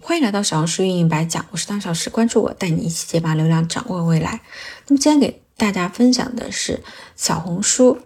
[0.00, 4.40] 欢迎来到小红书运营白讲，我是汤小石，关注我，带你一起解码流量，掌握未来。
[4.86, 6.82] 那么今天给大家分享的是
[7.16, 7.98] 小红书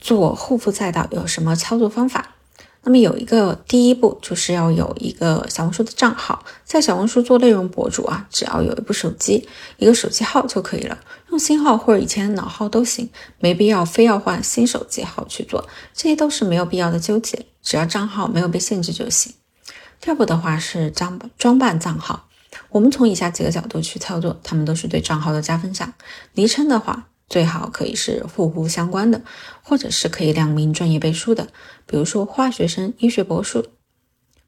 [0.00, 2.34] 做护肤赛道有什么操作方法。
[2.82, 10.98] 那么有一个第一步就是要有一个小红书的账号，在小红书做内容博主啊，只要有一部手机，一个手机号就可以了，
[11.30, 13.08] 用新号或者以前的老号都行，
[13.38, 19.34] 没必要非要换新手机号去做，这些都是没有必要的纠结，只要账号没有被限制就行。
[20.00, 22.28] 第二步的话是装装扮账号，
[22.70, 25.92] 我们从以下几个角度去操作，他们都是对账号的加分项。
[26.34, 29.22] 昵称的话，最好可以是护肤相关的，
[29.62, 31.48] 或者是可以亮明专业背书的，
[31.86, 33.70] 比如说化学生、医学博士、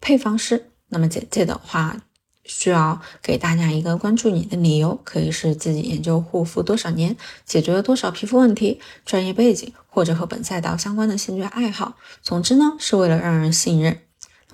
[0.00, 0.70] 配方师。
[0.88, 1.96] 那么简介的话，
[2.44, 11.96] 需要给大家一个关注你的理由，可以是自己研究护肤多少年，解决了多少皮肤问题，专业背景，或者和本赛道相关的兴趣爱好。
[12.22, 14.00] 总之呢，是为了让人信任。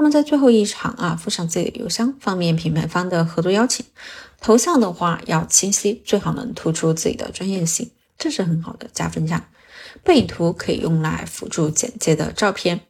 [0.02, 3.86] 那么在最后一场啊，附上自己的邮箱，方便品牌方的合作邀请。
[4.40, 9.44] 头像的话要清晰，最好能突出自己的专业性，这是很好的加分项。
[10.02, 12.80] 背景图可以用来辅助简介的照片。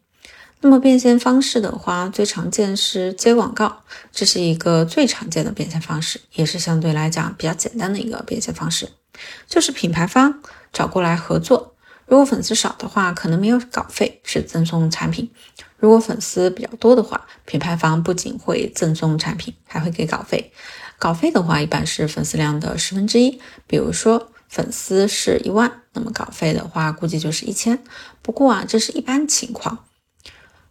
[0.62, 8.88] 那么变现方式的话，最常见是接广告，这是一个最常见的变现方式，也是相对来讲比较简单的一个变现方式，
[9.46, 10.40] 就是品牌方
[10.72, 11.71] 找过来合作。
[12.06, 15.26] 如果粉丝少的话，可能没有稿费，是赠送产品；
[15.78, 20.52] 如果粉丝比较多的话，品牌方不仅会赠送产品，还会给稿费。
[20.98, 23.40] 稿费的话，一般是粉丝量的十分之一。
[23.66, 27.82] 比如说粉丝是一万，那么稿费的话，估计就是一千。
[28.20, 29.86] 不过啊，这是一般情况，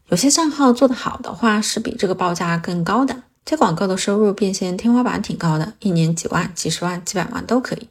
[0.09, 3.23] 有些账号做得好的话，是比这个报价更高的。
[3.43, 7.89] 接广告的收入变现天花板挺高的，一年几万、几十万、几百万都可以。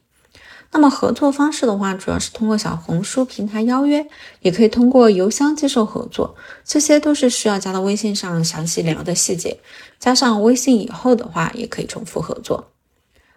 [0.73, 4.07] 那么合作方式的话，主要是通过小红书平台邀约，
[4.39, 9.59] 也可以通过邮箱接受合作，这些都是需要加到微信上详细聊的细节。
[9.99, 12.71] 加上微信以后的话，也可以重复合作。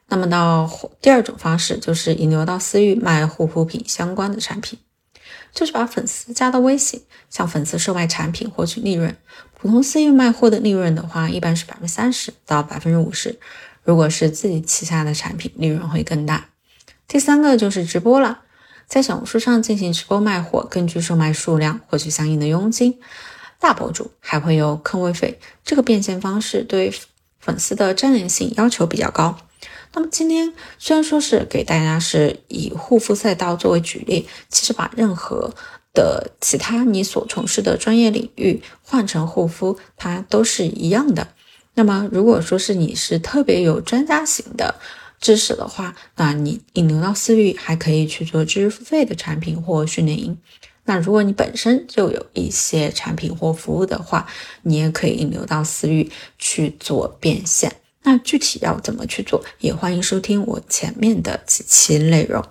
[0.08, 4.78] 那么到第二种方式，就是引流到私域卖护肤品相关的产品，
[5.52, 9.16] 就是把粉丝加到微信，向粉丝售卖产品获取利润。
[9.58, 13.40] 普通私域卖货的利润的话，一般是百分之三十到百分之五十，
[13.82, 16.50] 如果是自己旗下的产品，利润会更大。
[17.06, 18.40] 第三个就是直播了，
[18.86, 22.98] 在小红书上进行直播卖货，根据售卖数量获取相应的佣金。
[23.60, 26.92] 大博主还会有坑位费，这个变现方式对
[27.38, 29.38] 粉丝的粘连性要求比较高。
[29.92, 35.54] 那么今天虽然说是给大家是以护肤赛道作为举例，其实把任何
[35.92, 41.28] 的其他你所从事的专业领域换成护肤，它都是一样的。
[41.74, 44.74] 那么如果说是你是特别有专家型的。
[45.24, 50.36] 知识的话，那你引流到私域还可以去做知识付费的产品或训练营。
[50.84, 54.26] 那如果你本身就有一些产品或服务的话，
[54.64, 57.74] 你也可以引流到私域去做变现。
[58.02, 62.44] 那具体要怎么去做，也欢迎收听我前面的几期内容。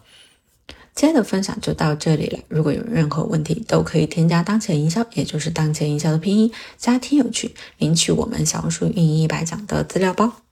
[0.95, 2.40] 今天的分享就到这里了。
[2.47, 10.42] 如果有任何问题，都可以添加当前营销，也就是当前营销的拼音加听友群，领取我们小红书运营一百讲的资料包。